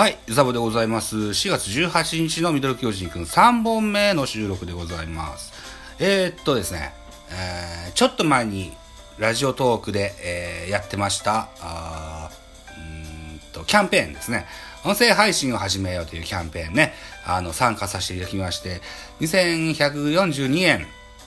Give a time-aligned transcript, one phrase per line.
[0.00, 1.14] はい、ザボでございます。
[1.14, 5.52] 4月18日のミドル巨人くん3本目の収録でございます。
[5.98, 6.94] えー、っとですね、
[7.30, 8.72] えーちょっと前に
[9.18, 14.46] ラジオトークで、えーやってました、あーうーんと、キャンペーンですね。
[14.86, 16.94] 音声配信を始めようというキャンペーンね、
[17.26, 18.80] あの、参加させていただきまして、
[19.20, 20.86] 2142円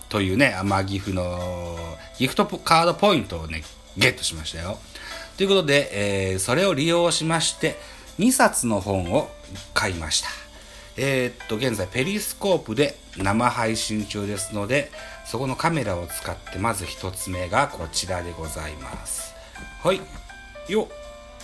[0.09, 1.77] というね、まあ、岐阜の
[2.17, 3.61] ギフトカードポイントをね、
[3.97, 4.79] ゲットしましたよ。
[5.37, 7.77] ということで、えーそれを利用しまして、
[8.19, 9.29] 2冊の本を
[9.73, 10.29] 買いました。
[10.95, 14.91] えーっと、現在、ペリスコープで生配信中ですので、
[15.25, 19.33] そこのカメラを使って、まず1つ目がこちらでございます。
[19.83, 20.01] はい。
[20.69, 20.87] よ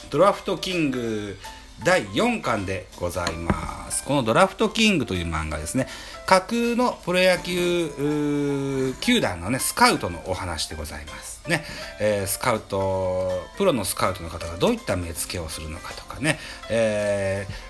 [0.09, 1.37] ドラフトキング
[1.83, 4.03] 第4巻でございます。
[4.03, 5.88] このドラフトキングという漫画ですね。
[6.25, 11.41] 架空のプロ野球球団のね、スカウトのお話でございます。
[11.47, 11.63] ね、
[12.00, 17.69] えースカウト、プロのスカウトの方がどういった目付けをするのかとかね、えー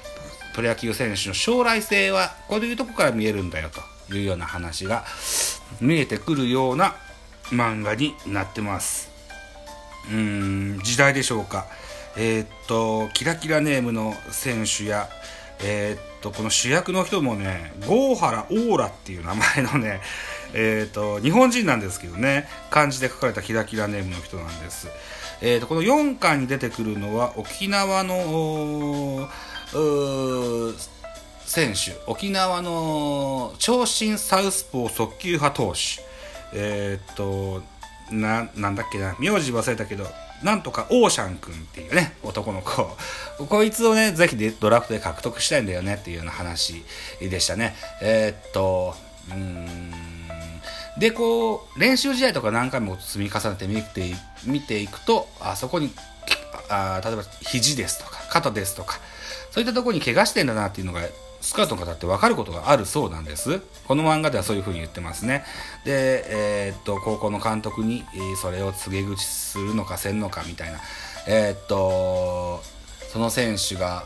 [0.55, 3.69] プロ野球選手の将来性はこういうとこから見えるんだよ
[4.07, 5.05] というような話が
[5.79, 6.95] 見えてくるような
[7.51, 9.09] 漫画になってます。
[10.09, 11.67] うーん時代でしょうか、
[12.17, 15.09] えーっとキラキラネームの選手や、
[15.63, 20.01] えーっとこの主役の人もね郷原オーラっていう名前のね、
[20.53, 24.87] えーっと日本人なんですけどね漢字で書かれたキラキラネームの人なんです、
[25.41, 29.29] えーっとこの4巻に出てくるのは沖縄の
[31.49, 31.99] 選手。
[32.05, 36.03] 沖縄の長身サウスポー速球派投手。
[36.53, 37.63] えーっと
[38.11, 39.15] ななんだっけな。
[39.19, 40.07] 名字忘れたけど
[40.43, 42.89] なんとかオーシャン君っていうね男の子。
[43.45, 46.83] こいつをねぜひドラフトで獲得したいんだよねっていうような話
[47.19, 47.75] でしたね。
[48.01, 48.95] えーっと
[49.29, 49.91] うーん。
[50.97, 54.13] でこう練習試合とか何回も積み重ねて見て
[54.45, 55.91] 見ていくとあそこに
[56.69, 58.99] あ例えば肘ですとか肩ですとか
[59.51, 61.01] そういったところに怪我してんだなっていうのが
[61.41, 63.61] スカウトの方って分かることがあるそうなんです。
[63.87, 65.43] この漫画ではそういうふうに言ってますね。
[65.85, 68.03] で、えーっと高校の監督に
[68.41, 70.79] それを告げ口するのかせんのかみたいな。
[71.27, 72.61] えーっと
[73.11, 74.05] その選手が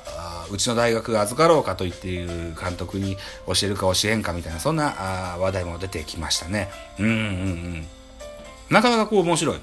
[0.50, 3.18] うちの大学預かろうかと言っている監督に
[3.48, 6.70] 教えるか教えんかみたいなそんな話題も出てきましたね。
[7.00, 7.88] うんうんうん。
[8.70, 9.60] なかなかこう面白い。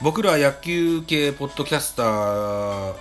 [0.00, 2.94] 僕ら野球系ポッドキャスター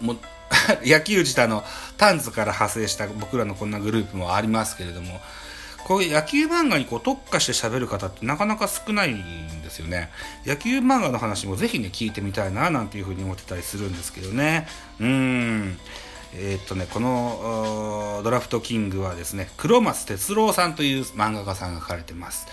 [0.00, 0.16] も
[0.84, 1.64] 野球自体の
[1.96, 5.20] タンズから派生した僕らのこんなグループもありますけれども
[5.84, 10.10] こういう野球漫画にこう特化して喋る方ってなかなか少ないんですよね。
[10.44, 14.68] 野球漫画の話もぜひね聞いてみたいななんていうふうに思ってたりするんですけどね。
[15.00, 15.78] うーん。
[16.34, 22.46] えーっとねこのドラフトキングはですね黒松哲郎さんという漫画家さんが書かれてます。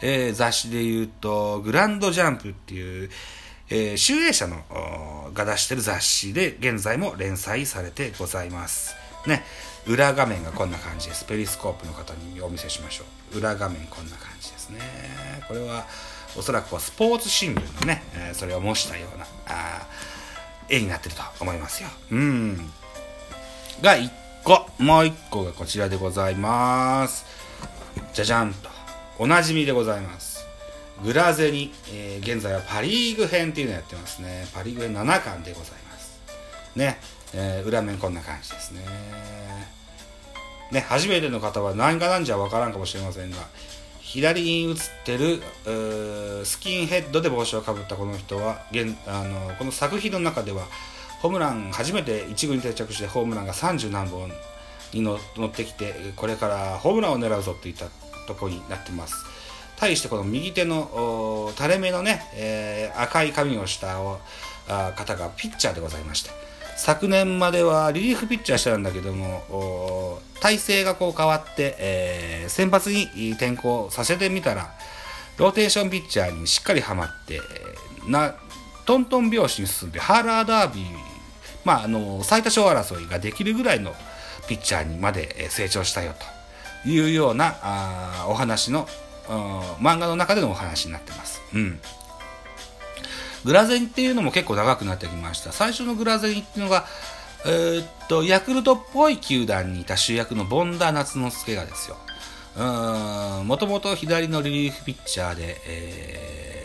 [0.00, 3.10] えー雑誌で言うと、グランドジャンプっていう、
[3.70, 8.96] えー、集英社のが出してる雑誌で、現在も連載されてございます。
[9.26, 9.44] ね。
[9.86, 11.24] 裏画面がこんな感じです。
[11.24, 13.38] ペリスコープの方にお見せしましょう。
[13.38, 14.80] 裏画面こんな感じですね。
[15.46, 15.86] これは、
[16.36, 19.86] おそらくこうスポーツ新聞のね、えそれを模したような、あ
[20.68, 21.88] 絵になってると思いますよ。
[22.10, 22.70] うん。
[23.80, 24.10] が1
[24.44, 24.66] 個。
[24.78, 27.24] もう1個がこちらでございます。
[28.12, 28.68] じゃじゃんと。
[29.18, 30.27] おなじみでございます。
[31.04, 34.46] グラゼニ、えー現在はパ・リーグ編っていうのをやってますね。
[34.52, 36.20] パ・リーグ編7巻でございます。
[36.76, 36.98] ね、
[37.34, 38.80] えー裏面こんな感じですね。
[40.72, 43.38] ね、初めての方は何が何じゃわからんかもしれませんが、
[44.00, 45.42] 左に映ってる
[46.44, 50.64] スキンヘッドで帽子をかぶったこの人は現あのこの作品の中では
[51.20, 54.30] ホームラン初めて一軍に定着してホームランが30何本
[54.94, 57.86] に乗ってきてこれからホームランを狙うぞっていった
[58.26, 59.14] ところになってます
[59.78, 63.96] 対してこの右手の垂れ目のね、えー赤い髪をした
[64.68, 66.30] あ方がピッチャーでございまして
[66.76, 74.70] 昨年まではリリーフピッチャーしてたんだけども体勢がこう変わって、えー先発に転向させてみたら
[75.36, 77.40] ローテーションピッチャーにしっかりはまって
[78.08, 78.34] な
[78.86, 80.84] トントン拍子に進んでハーラーダービー、
[81.64, 83.92] まあ、あの最多勝争いができるぐらいの
[84.48, 86.14] ピッチャーにまで成長したよ
[86.84, 88.88] というようなあお話の
[89.80, 91.40] 漫画の中でのお話になってます。
[91.54, 91.80] うん
[93.44, 95.52] グラゼニっていうのも結構長くなってきました。
[95.52, 96.86] 最初のグラゼニっていうのが、
[97.46, 101.96] えーっと、ヤクルトっぽい球団にいた主役のボンダ夏之助がですよ。
[102.56, 106.58] うん、もともと左のリリーフピッチャーで、えー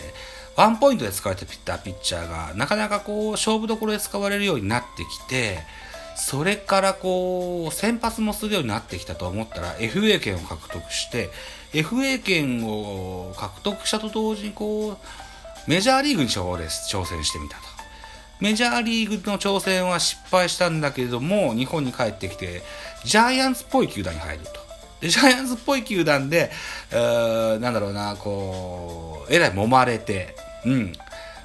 [0.56, 5.60] ワンポイントで使われてたピッチャーが、なかなかこう、勝負どころで使われるようになってきて、
[6.16, 11.32] それからこう、先発もするようになってきたと思ったら、FA 権を獲得して、
[11.74, 14.98] FA 権を獲得したと同時にこう、
[15.68, 17.74] メジャーリーグに挑戦してみたと
[18.44, 22.62] メジャーリーグの挑戦は失敗したんだけれども、日本に帰ってきて、
[23.06, 24.52] ジャイアンツっぽい球団に入ると。
[25.00, 26.52] で、ジャイアンツっぽい球団で、
[26.92, 30.36] えー、なんだろうな、こう、えらい揉まれて、
[30.66, 30.94] うん。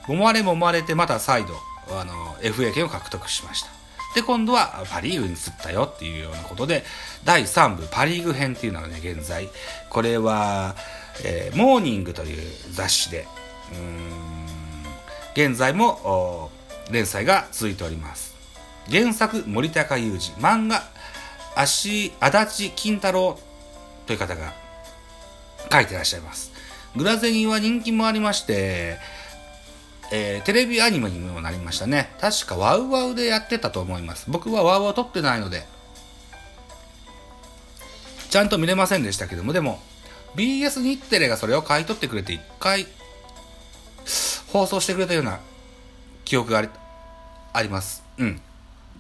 [0.08, 1.54] 揉まれ揉まれて、また再度、
[1.96, 3.77] あの、FA 権を獲得しました。
[4.14, 6.84] で、今度はパリーグに移ったよっていうようなことで、
[7.24, 9.48] 第3部パリーグ編っていうのがね、現在、
[9.90, 10.74] これは、
[11.24, 13.26] えー、モーニングという雑誌で、
[13.72, 16.50] うん、現在も
[16.90, 18.34] 連載が続いております。
[18.90, 20.82] 原作、森高裕二、漫画、
[21.54, 23.38] 足、足立金太郎
[24.06, 24.54] という方が
[25.70, 26.52] 書いてらっしゃいます。
[26.96, 28.98] グラゼニは人気もありまして、
[30.10, 32.10] えー、テレビアニメにもなりましたね。
[32.20, 34.26] 確かワウワウでやってたと思います。
[34.28, 35.64] 僕はワウワウ撮ってないので、
[38.30, 39.80] ちゃんと見れませんでしたけども、でも、
[40.34, 42.86] BS 日テレがそれを買い取ってくれて一回、
[44.52, 45.40] 放送してくれたような
[46.24, 46.68] 記憶があり、
[47.52, 48.02] あります。
[48.18, 48.40] うん。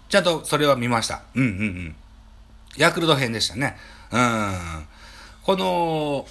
[0.08, 1.22] ちゃんとそれは見ました。
[1.34, 1.96] うんうんうん。
[2.76, 3.76] ヤクルト編でしたね。
[4.10, 4.86] うん。
[5.42, 6.26] この、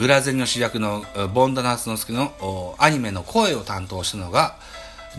[0.00, 1.04] グラゼニの主役の
[1.34, 2.32] ボンダナスノスケの
[2.78, 4.56] アニメの声を担当したのが、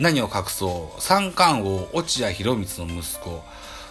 [0.00, 3.44] 何を隠そう、三冠王落合博満の息子、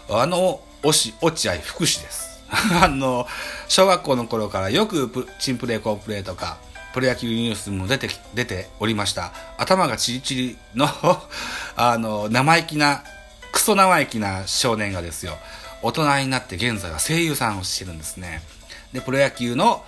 [0.09, 2.43] あの、落合福士です。
[2.83, 3.25] あの、
[3.69, 6.57] 小学校の頃からよくチンプレーコンプレーとか、
[6.93, 9.31] プロ野球ニュースも出て、出ておりました。
[9.57, 10.89] 頭がチリチリの
[11.77, 13.05] あの、生意気な、
[13.53, 15.37] クソ生意気な少年がですよ、
[15.81, 18.43] 大人になって現在は声優さんをしてるんですね。
[18.91, 19.85] で、プロ野球の、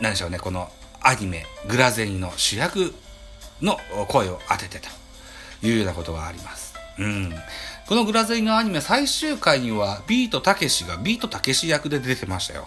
[0.00, 2.94] 何でしょうね、このアニメ、グラゼニの主役
[3.62, 3.78] の
[4.08, 6.74] 声を当ててというようなことがあります。
[6.98, 7.32] うん。
[7.88, 12.66] このグラゼニのアニメ最終回にはビートたけしがビートたけし役で出てましたよ。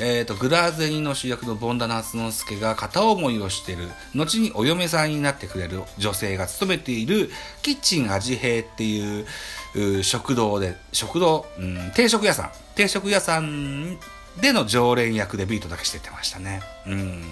[0.00, 7.30] えっ、ー、と、グラゼニの主役のボンダナスノスケが片思いをしている、後にお嫁さんになってくれる女性が勤めている
[7.62, 13.98] キッチン味平っていう食堂で、食堂、うん、定食屋さん、定食屋さん
[14.40, 16.60] での常連役でビートたけし出てましたね。
[16.86, 17.22] うん。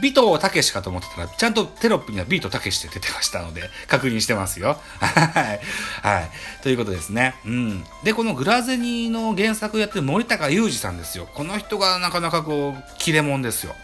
[0.00, 4.78] ビトたけしかと思ってたら、ちゃんとテロップにはビートたけしって出てましたので、確認してますよ。
[5.00, 5.60] はい。
[6.02, 6.30] はい。
[6.62, 7.34] ということですね。
[7.44, 7.84] うん。
[8.02, 11.28] で、このグラゼニーの原作をやってる森高裕二さんですよ。
[11.34, 13.74] この人がなかなかこう、切れ者ですよ。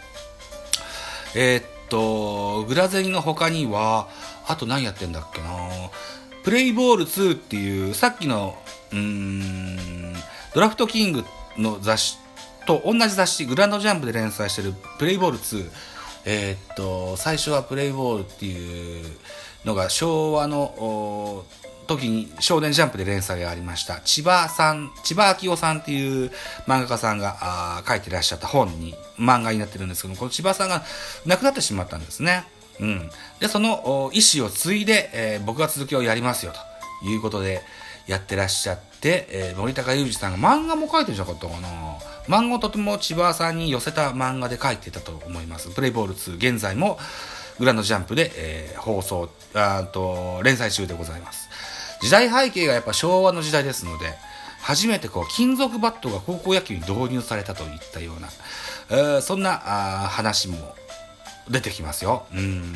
[1.34, 4.08] えー、っと、グラゼニーの他には、
[4.46, 5.48] あと何やってんだっけな
[6.44, 8.56] プレイボール2っていう、さっきの、
[8.92, 10.14] うーん、
[10.54, 12.18] ドラフトキングっての雑誌
[12.66, 15.70] と同じ雑誌、グランドジャンプで連載してるプレイボール2。
[16.28, 19.16] えー、っと、最初はプレイボールっていう
[19.64, 21.44] のが昭和の
[21.86, 24.00] 時に少年ジャンプで連載がありました。
[24.00, 26.30] 千葉さん、千葉明夫さんっていう
[26.66, 30.82] 漫画家さんがあ書いてらっしゃった本に漫画になってるんですけど、この千葉さんが
[31.24, 32.44] 亡くなってしまったんですね。
[32.80, 33.10] うん。
[33.38, 36.52] で、その意思を継いで、えー、僕が続きをやりますよ
[37.02, 37.62] ということで
[38.08, 41.68] やってらっしゃって、えー、森高裕二さんが漫画も書いてるじゃなかったかな
[42.26, 45.70] 漫画をとても千葉さんに寄せた漫画で書いてたと思います。
[45.70, 46.98] プレイボール2、現在も
[47.60, 51.48] グランドジャンプで、えー、放送、あと、連載中でございます。
[52.02, 54.12] 時代背景がやっぱ昭和の時代ですので、
[54.60, 58.28] 初めてこう、金属バットが高校野球に導入されたといったような、
[58.90, 59.62] えー、そんな
[60.04, 60.74] あ話も
[61.48, 62.26] 出てきますよ。
[62.34, 62.74] うん。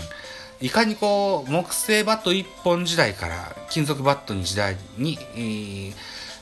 [0.60, 5.94] いかにこう、木製バット1本時代から金属バットに時代に、えー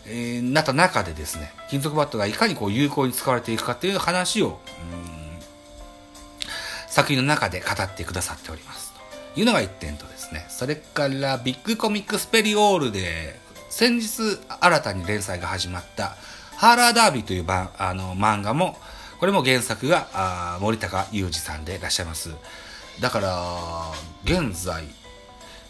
[0.06, 4.58] えー、なった中でですね、金属バットがいかにこう有効に使われていくかっていう話を、
[6.88, 8.92] 作品の中で語ってくださっております。
[9.34, 13.38] というのが1点とですね、それからビッグコミックスペリオールで、
[13.70, 16.16] 先日新たに連載が始まった
[16.56, 18.78] ハーラーダービーというあの漫画も、
[19.20, 22.30] これも原作が森高裕二さんでいらっしゃいます。
[23.00, 23.92] だから、
[24.24, 24.84] 現在、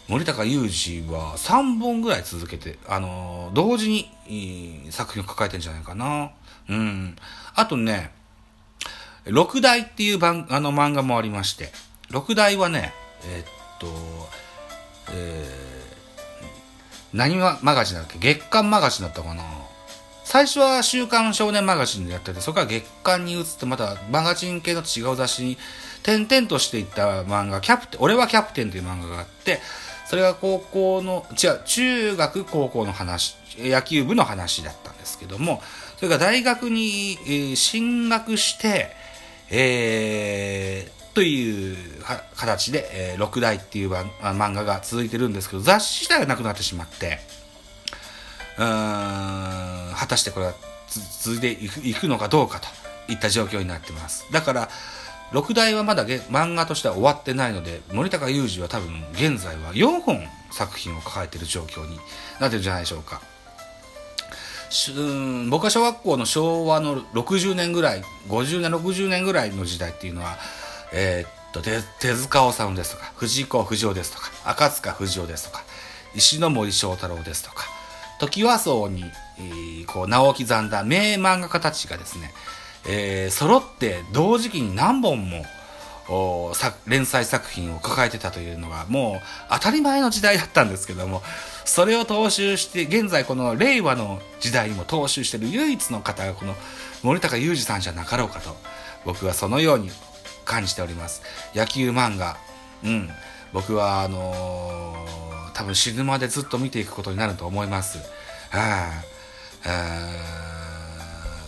[0.07, 3.89] 森高裕二は3本ぐらい続けて、あのー、同時
[4.27, 6.31] に、作品を抱えてんじゃないかな。
[6.67, 7.15] うん。
[7.55, 8.11] あとね、
[9.25, 11.71] 六代っていう番、あの漫画もありまして、
[12.09, 12.93] 六代はね、
[13.25, 13.45] えー、っ
[13.79, 13.87] と、
[15.11, 16.45] えー、
[17.13, 18.17] 何マガジンだっけ？
[18.17, 19.43] 月刊マガジンだったかな
[20.23, 25.57] 最初は週刊少年マガジンでやってて、そこから月刊に移ってまたマガジン系の違う雑誌に
[26.03, 29.59] 転々としていった漫画、キャプテン、俺はキャプテンという漫画があって、
[30.07, 35.61] それが高校の、違う、中学、高校の話、野球部の話だったんですけども、
[35.97, 38.95] それが大学に、えー、進学して、
[39.51, 41.77] えー、という
[42.35, 47.19] 形で、えー、六代っていう漫画が続いてるんですけど、雑誌自体がなくなってしまって、
[48.57, 50.53] うーん、果たしてこれは
[51.21, 52.67] 続いていくいくのかどうかと
[53.11, 54.25] いった状況になってます。
[54.31, 54.69] だから、
[55.31, 60.21] 6代はまだ漫画としては終わってないので、森高裕二は多分現在は4本
[60.51, 61.99] 作品を抱えている状況に
[62.39, 63.21] なってるんじゃないでしょうか。
[64.95, 70.37] うん僕は小学校の昭和の60年ぐらい、50年、60年ぐらいの時代っていうのは、
[70.93, 71.81] えー、っと、手
[72.15, 75.63] 塚治虫ですとか、藤子不二雄ですとか、赤塚不二夫ですとか、
[76.15, 77.65] 石森章太郎ですとか、
[78.19, 79.05] 時和荘に、
[79.39, 82.31] えー、こう名を刻んだ名漫画家たちがですね、
[82.87, 85.45] えー、揃って同時期に何本も
[86.87, 91.21] 連載作品を抱えてたというのがもう当たり前の時代だったんですけども
[91.65, 96.55] それを踏襲して現在この令和の時代にも踏襲している唯一の方がこの
[97.03, 98.55] 森高裕二さんじゃなかろうかと
[99.05, 99.91] 僕はそのように
[100.45, 101.21] 感じております。
[101.53, 102.37] 野球漫画
[102.83, 103.09] うん。
[103.53, 107.99] 僕はあのー、多分死ぬまでずっと見ていくことになると思います。
[108.49, 108.91] は
[109.65, 110.58] あ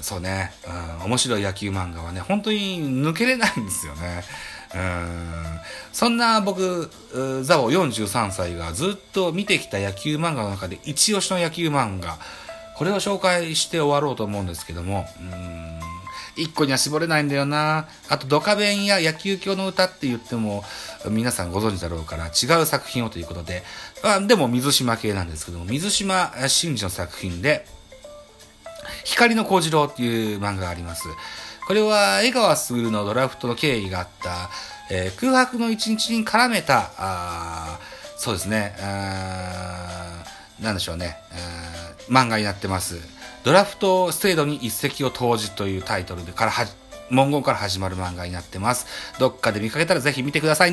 [0.01, 0.51] そうね、
[0.99, 4.23] うん、面白い野球漫画はね、本当に抜けれないんですよね。
[4.73, 5.59] うん、
[5.91, 6.89] そんな僕、
[7.43, 12.17] ザボ43歳がずっと見てきた野球漫画の中で一押しの野球漫画、
[12.75, 15.79] これを紹介して終わろうと思うんですけども、うん。
[16.35, 17.87] 一個には絞れないんだよな。
[18.09, 20.63] あと、ドカベンや野球教の歌って言っても、
[21.09, 23.63] 皆さんご存知だろうから、違う作品をということで、
[24.03, 27.67] あでも水島系なんですけども、水島真司の作品で、
[29.03, 31.07] 光の小次郎っていう漫画があります。
[31.67, 34.49] これは江川卓のドラフトの経緯があった、
[34.89, 37.79] えー、空白の一日に絡めた、あ
[38.17, 38.75] そうですね、
[40.59, 41.17] なんでしょうね、
[42.09, 42.99] 漫画になってます。
[43.43, 46.51] ドラフト制度に一石を投じというタイトルでから、
[47.09, 48.85] 文言から始まる漫画になってます。
[49.19, 50.69] どっかで見かけたらぜひ見てください。